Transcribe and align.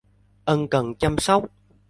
Ân 0.45 0.67
cần 0.67 0.95
chăm 0.95 1.17
sóc 1.17 1.45